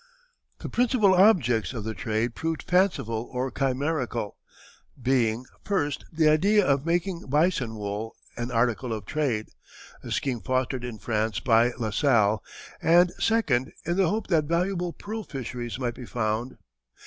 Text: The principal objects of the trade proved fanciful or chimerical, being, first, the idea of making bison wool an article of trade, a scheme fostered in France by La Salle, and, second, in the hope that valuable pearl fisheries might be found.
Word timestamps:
The 0.57 0.67
principal 0.67 1.13
objects 1.13 1.73
of 1.73 1.83
the 1.83 1.93
trade 1.93 2.33
proved 2.33 2.63
fanciful 2.63 3.29
or 3.31 3.51
chimerical, 3.51 4.35
being, 4.99 5.45
first, 5.63 6.05
the 6.11 6.27
idea 6.27 6.65
of 6.65 6.87
making 6.87 7.27
bison 7.27 7.75
wool 7.75 8.15
an 8.35 8.49
article 8.49 8.93
of 8.93 9.05
trade, 9.05 9.49
a 10.03 10.09
scheme 10.09 10.39
fostered 10.41 10.83
in 10.83 10.97
France 10.97 11.39
by 11.39 11.73
La 11.77 11.91
Salle, 11.91 12.43
and, 12.81 13.11
second, 13.19 13.73
in 13.85 13.95
the 13.95 14.09
hope 14.09 14.25
that 14.25 14.45
valuable 14.45 14.91
pearl 14.91 15.21
fisheries 15.23 15.77
might 15.77 15.93
be 15.93 16.07
found. 16.07 16.57